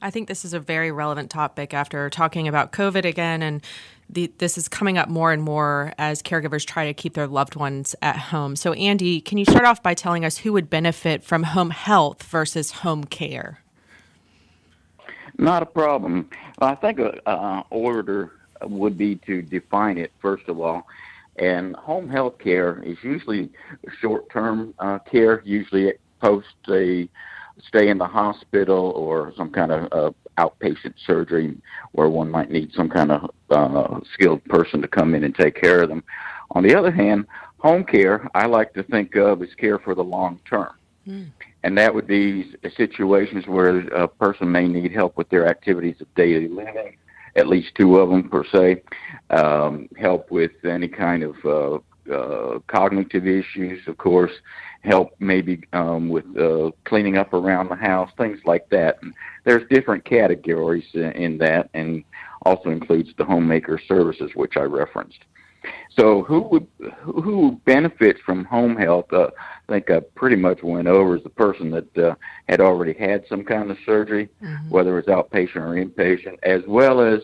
[0.01, 3.65] I think this is a very relevant topic after talking about COVID again, and
[4.09, 7.57] the, this is coming up more and more as caregivers try to keep their loved
[7.57, 8.55] ones at home.
[8.57, 12.23] So, Andy, can you start off by telling us who would benefit from home health
[12.23, 13.61] versus home care?
[15.39, 16.29] Not a problem.
[16.61, 20.87] I think a uh, order would be to define it first of all.
[21.37, 23.51] And home health care is usually
[24.01, 27.09] short-term uh, care, usually post a
[27.65, 31.57] stay in the hospital or some kind of uh, outpatient surgery
[31.93, 35.55] where one might need some kind of uh, skilled person to come in and take
[35.55, 36.03] care of them.
[36.53, 37.27] On the other hand,
[37.59, 40.73] home care I like to think of as care for the long term.
[41.07, 41.31] Mm
[41.69, 46.07] and that would be situations where a person may need help with their activities of
[46.15, 46.97] daily living,
[47.37, 48.83] at least two of them per se,
[49.29, 51.75] um, help with any kind of uh,
[52.11, 54.33] uh, cognitive issues, of course,
[54.81, 58.97] help maybe um, with uh, cleaning up around the house, things like that.
[59.03, 59.13] And
[59.45, 62.03] there's different categories in, in that, and
[62.47, 65.23] also includes the homemaker services, which I referenced.
[65.91, 66.67] So who would
[67.03, 69.13] who benefits from home health?
[69.13, 69.31] Uh,
[69.69, 72.15] I think I pretty much went over as the person that uh,
[72.49, 74.71] had already had some kind of surgery, mm-hmm.
[74.71, 77.21] whether it's outpatient or inpatient, as well as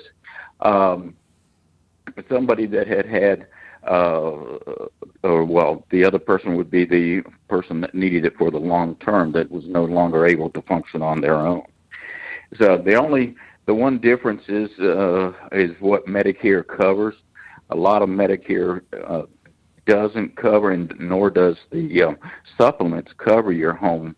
[0.60, 1.14] um,
[2.28, 3.46] somebody that had had
[3.86, 4.58] uh,
[5.22, 8.96] or well, the other person would be the person that needed it for the long
[8.96, 11.62] term that was no longer able to function on their own.
[12.58, 13.34] So the only
[13.66, 17.14] the one difference is uh, is what Medicare covers.
[17.70, 19.22] A lot of Medicare uh,
[19.86, 22.12] doesn't cover, and nor does the uh,
[22.58, 24.16] supplements cover your home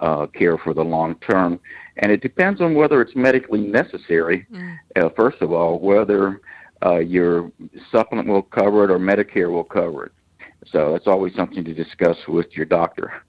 [0.00, 1.58] uh, care for the long term.
[1.98, 4.46] And it depends on whether it's medically necessary.
[4.52, 4.76] Mm.
[4.96, 6.40] Uh, first of all, whether
[6.84, 7.50] uh, your
[7.90, 10.12] supplement will cover it or Medicare will cover it.
[10.70, 13.22] So that's always something to discuss with your doctor.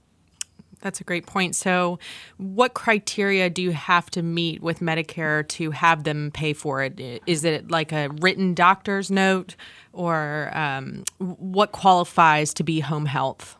[0.87, 1.53] That's a great point.
[1.53, 1.99] So,
[2.37, 7.21] what criteria do you have to meet with Medicare to have them pay for it?
[7.25, 9.57] Is it like a written doctor's note,
[9.91, 13.57] or um, what qualifies to be home health?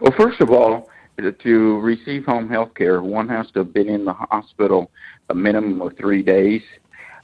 [0.00, 0.90] Well, first of all,
[1.38, 4.90] to receive home health care, one has to have been in the hospital
[5.28, 6.62] a minimum of three days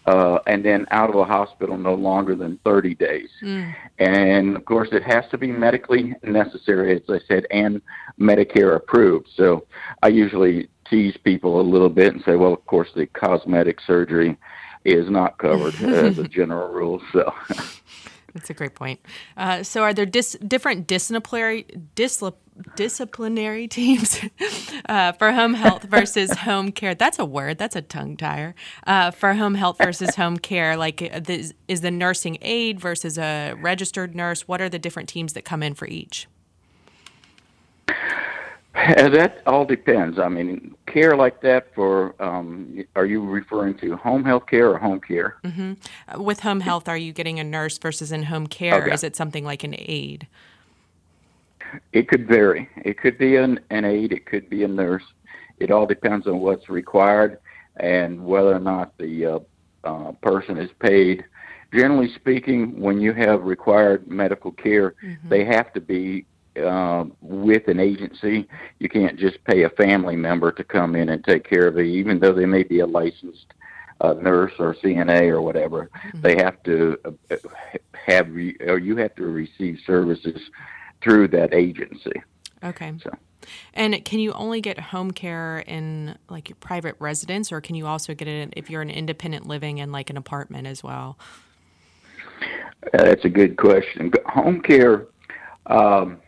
[0.07, 3.29] uh, and then out of a hospital no longer than 30 days.
[3.43, 3.75] Mm.
[3.99, 7.83] And of course, it has to be medically necessary, as I said, and
[8.21, 9.29] Medicare approved.
[9.35, 9.67] So
[10.03, 14.37] I usually tease people a little bit and say, well, of course, the cosmetic surgery
[14.85, 17.03] is not covered as a general rule.
[17.13, 17.33] So.
[18.37, 19.01] That's a great point.
[19.37, 21.67] Uh, so, are there dis- different disciplinary
[22.75, 24.21] disciplinary teams
[24.89, 26.95] uh, for home health versus home care.
[26.95, 27.59] That's a word.
[27.59, 28.55] That's a tongue tire.
[28.87, 31.21] Uh, for home health versus home care, like uh,
[31.69, 34.47] is the nursing aide versus a registered nurse?
[34.47, 36.29] What are the different teams that come in for each?
[38.97, 40.19] That all depends.
[40.19, 44.79] I mean, care like that for, um, are you referring to home health care or
[44.79, 45.37] home care?
[45.45, 45.73] Mm-hmm.
[46.09, 48.83] Uh, with home health, are you getting a nurse versus in home care?
[48.83, 48.93] Okay.
[48.93, 50.27] Is it something like an aide?
[51.93, 52.69] It could vary.
[52.85, 55.05] It could be an, an aide, it could be a nurse.
[55.59, 57.39] It all depends on what's required
[57.77, 59.39] and whether or not the uh,
[59.85, 61.25] uh, person is paid.
[61.73, 65.29] Generally speaking, when you have required medical care, mm-hmm.
[65.29, 68.49] they have to be uh, with an agency.
[68.79, 71.87] You can't just pay a family member to come in and take care of it,
[71.87, 73.53] even though they may be a licensed
[74.01, 75.91] uh, nurse or CNA or whatever.
[76.09, 76.21] Mm-hmm.
[76.23, 77.37] They have to uh,
[78.07, 80.41] have, re- or you have to receive services
[81.03, 82.23] through that agency.
[82.63, 82.93] Okay.
[83.03, 83.11] So.
[83.75, 87.87] And can you only get home care in like your private residence, or can you
[87.87, 91.19] also get it if you're an independent living in like an apartment as well?
[92.43, 94.13] Uh, that's a good question.
[94.27, 95.07] Home care
[95.67, 96.19] um,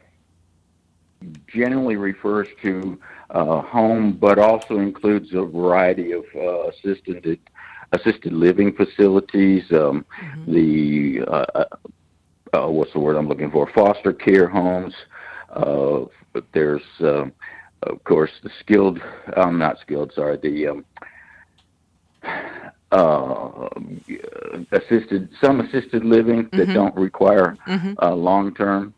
[1.47, 2.99] generally refers to
[3.31, 7.39] uh, home, but also includes a variety of uh, assisted
[7.93, 10.53] assisted living facilities, um, mm-hmm.
[10.53, 11.65] the uh,
[12.53, 13.71] uh, what's the word I'm looking for?
[13.75, 14.95] Foster care homes.
[15.51, 16.05] Uh,
[16.53, 17.25] there's, uh,
[17.83, 19.01] of course, the skilled.
[19.37, 20.13] I'm not skilled.
[20.15, 20.85] Sorry, the um,
[22.93, 23.69] uh,
[24.73, 26.75] assisted, some assisted living that mm-hmm.
[26.75, 27.93] don't require mm-hmm.
[28.03, 28.95] uh, long term.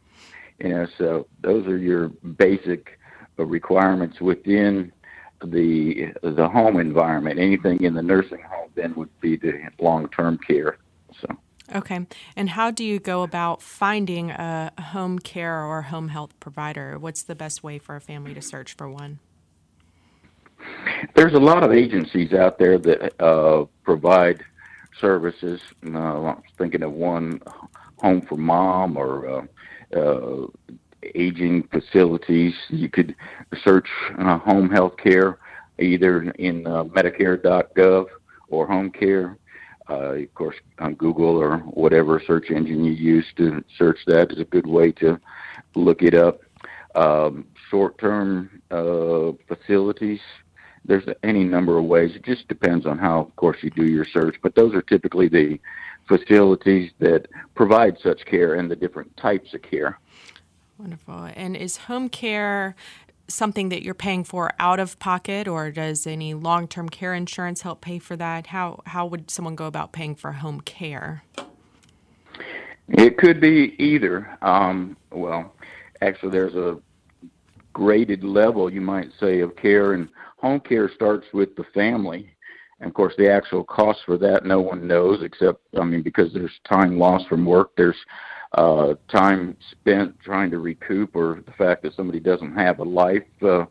[0.60, 2.98] You know, so those are your basic
[3.36, 4.92] requirements within
[5.42, 7.38] the the home environment.
[7.38, 10.78] Anything in the nursing home then would be the long term care.
[11.20, 11.28] So.
[11.74, 12.06] Okay.
[12.34, 16.98] And how do you go about finding a home care or home health provider?
[16.98, 19.20] What's the best way for a family to search for one?
[21.14, 24.44] There's a lot of agencies out there that uh, provide
[25.00, 25.60] services.
[25.86, 27.40] Uh, I'm thinking of one,
[28.00, 29.46] Home for Mom or uh,
[29.96, 30.46] uh
[31.14, 32.54] aging facilities.
[32.68, 33.16] You could
[33.64, 33.88] search
[34.18, 35.38] uh, home health care
[35.78, 38.06] either in uh, Medicare.gov
[38.48, 39.38] or home care
[39.90, 44.38] uh, of course, on Google or whatever search engine you use to search that is
[44.38, 45.18] a good way to
[45.74, 46.40] look it up.
[46.94, 50.20] Um, short-term uh, facilities.
[50.84, 52.12] There's any number of ways.
[52.14, 54.36] It just depends on how, of course, you do your search.
[54.42, 55.58] But those are typically the
[56.10, 59.98] facilities that provide such care and the different types of care.
[60.76, 61.28] Wonderful.
[61.36, 62.74] And is home care
[63.28, 67.62] something that you're paying for out of pocket, or does any long term care insurance
[67.62, 68.48] help pay for that?
[68.48, 71.22] How, how would someone go about paying for home care?
[72.88, 74.36] It could be either.
[74.42, 75.54] Um, well,
[76.00, 76.80] actually, there's a
[77.72, 80.08] graded level, you might say, of care, and
[80.38, 82.30] home care starts with the family.
[82.80, 86.32] And of course, the actual cost for that, no one knows except, I mean, because
[86.32, 87.96] there's time lost from work, there's
[88.52, 93.22] uh, time spent trying to recoup, or the fact that somebody doesn't have a life
[93.42, 93.66] uh,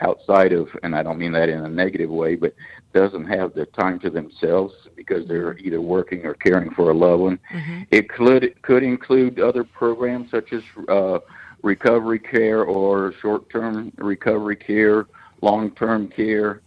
[0.00, 2.54] outside of, and I don't mean that in a negative way, but
[2.92, 7.22] doesn't have the time to themselves because they're either working or caring for a loved
[7.22, 7.38] one.
[7.52, 7.82] Mm-hmm.
[7.90, 11.18] It could could include other programs such as uh,
[11.62, 15.06] recovery care or short-term recovery care,
[15.42, 16.60] long-term care.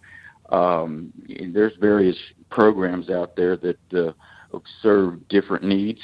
[0.49, 1.11] Um,
[1.53, 2.17] there's various
[2.49, 4.11] programs out there that uh,
[4.81, 6.01] serve different needs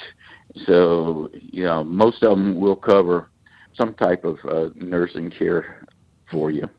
[0.65, 3.29] So, you know, most of them will cover
[3.75, 5.85] some type of uh, nursing care
[6.29, 6.69] for you.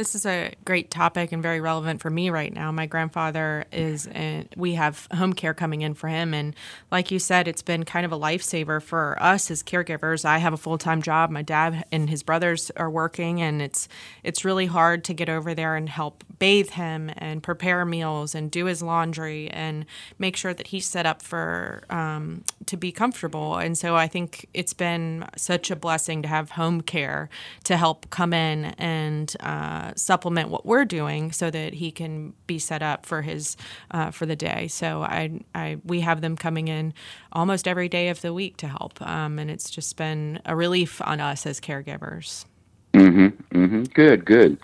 [0.00, 2.72] This is a great topic and very relevant for me right now.
[2.72, 6.32] My grandfather is, in, we have home care coming in for him.
[6.32, 6.56] And
[6.90, 10.24] like you said, it's been kind of a lifesaver for us as caregivers.
[10.24, 11.28] I have a full time job.
[11.28, 13.88] My dad and his brothers are working, and it's,
[14.22, 18.50] it's really hard to get over there and help bathe him and prepare meals and
[18.50, 19.84] do his laundry and
[20.18, 23.58] make sure that he's set up for um, to be comfortable.
[23.58, 27.28] And so I think it's been such a blessing to have home care
[27.64, 32.58] to help come in and uh, supplement what we're doing so that he can be
[32.58, 33.56] set up for his
[33.90, 34.68] uh, for the day.
[34.68, 36.94] So I, I we have them coming in
[37.32, 41.00] almost every day of the week to help, um, and it's just been a relief
[41.02, 42.44] on us as caregivers.
[42.92, 43.58] Mm-hmm.
[43.58, 43.82] Mm-hmm.
[43.94, 44.24] Good.
[44.24, 44.58] Good.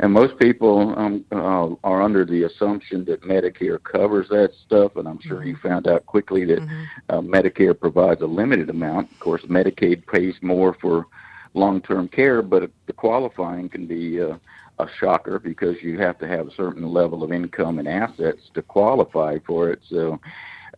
[0.00, 5.08] And most people um, uh, are under the assumption that Medicare covers that stuff, and
[5.08, 5.68] I'm sure you mm-hmm.
[5.68, 6.82] found out quickly that mm-hmm.
[7.08, 9.10] uh, Medicare provides a limited amount.
[9.10, 11.06] Of course, Medicaid pays more for
[11.54, 14.36] long-term care, but the qualifying can be uh,
[14.78, 18.62] a shocker because you have to have a certain level of income and assets to
[18.62, 19.80] qualify for it.
[19.88, 20.20] So,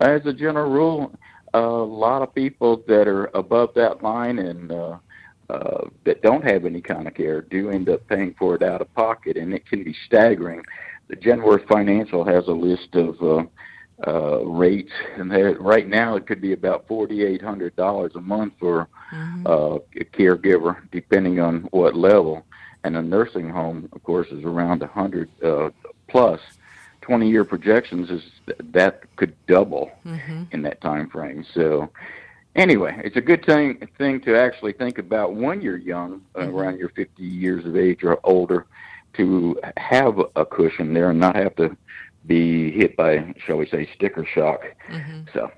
[0.01, 1.13] as a general rule,
[1.53, 4.99] a lot of people that are above that line and uh,
[5.51, 8.81] uh, that don't have any kind of care do end up paying for it out
[8.81, 10.63] of pocket, and it can be staggering.
[11.09, 13.43] The Genworth Financial has a list of uh,
[14.07, 18.89] uh, rates, and right now it could be about forty-eight hundred dollars a month for
[19.13, 19.47] mm-hmm.
[19.47, 22.47] uh, a caregiver, depending on what level
[22.85, 25.71] and a nursing home, of course, is around 100 uh,
[26.09, 26.41] plus.
[27.03, 28.23] 20 year projections is
[28.73, 30.45] that could double mm-hmm.
[30.53, 31.45] in that time frame.
[31.55, 31.91] So,
[32.55, 36.55] anyway, it's a good thing thing to actually think about when you're young, uh, mm-hmm.
[36.55, 38.67] around your 50 years of age or older,
[39.15, 41.77] to have a cushion there and not have to
[42.27, 44.63] be hit by, shall we say, sticker shock.
[44.89, 45.23] Mm-hmm.
[45.33, 45.51] So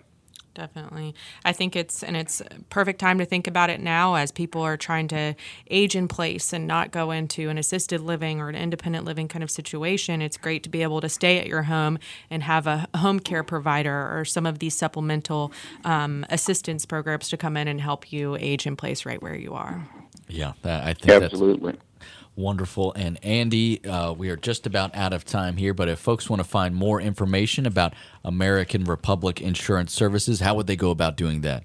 [0.55, 1.15] definitely.
[1.45, 4.77] I think it's and it's perfect time to think about it now as people are
[4.77, 5.35] trying to
[5.71, 9.43] age in place and not go into an assisted living or an independent living kind
[9.43, 10.23] of situation.
[10.23, 11.99] It's great to be able to stay at your home
[12.31, 15.53] and have a home care provider or some of these supplemental
[15.85, 19.55] um, assistance programs to come in and help you age in place right where you
[19.55, 19.87] are.
[20.29, 21.73] Yeah, I think absolutely.
[21.73, 21.92] That's-
[22.37, 22.93] wonderful.
[22.95, 26.41] And Andy, uh, we are just about out of time here, but if folks want
[26.43, 31.43] to find more information about American Republic Insurance Services, how would they go about doing
[31.43, 31.65] that?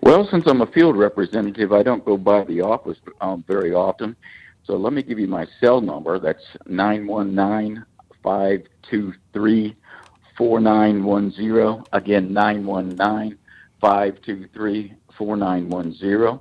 [0.00, 4.16] Well, since I'm a field representative, I don't go by the office um, very often.
[4.64, 6.18] So let me give you my cell number.
[6.18, 7.84] That's 919
[8.22, 9.76] 523
[10.36, 11.84] 4910.
[11.92, 13.38] Again, 919
[13.80, 16.40] 523 4910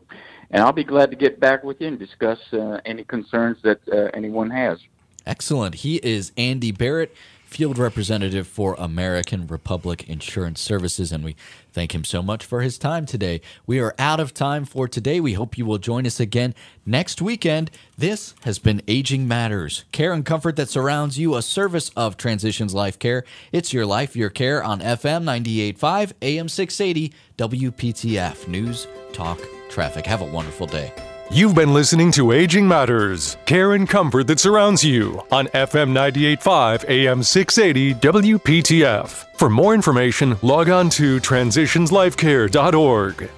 [0.52, 3.80] and I'll be glad to get back with you and discuss uh, any concerns that
[3.88, 4.80] uh, anyone has.
[5.26, 5.76] Excellent.
[5.76, 7.16] He is Andy Barrett,
[7.54, 11.36] field representative for American Republic Insurance Services, and we
[11.72, 13.42] thank him so much for his time today.
[13.68, 15.20] We are out of time for today.
[15.20, 17.70] We hope you will join us again next weekend.
[17.98, 22.74] This has been Aging Matters, care and comfort that surrounds you, a service of Transitions
[22.74, 23.24] Life Care.
[23.52, 29.40] It's your life, your care on FM 98.5, AM 680, WPTF News, Talk,
[29.74, 30.06] traffic.
[30.06, 30.94] Have a wonderful day.
[31.32, 36.88] You've been listening to Aging Matters, care and comfort that surrounds you on FM 98.5
[36.88, 39.26] AM 680 WPTF.
[39.36, 43.32] For more information, log on to transitionslifecare.org.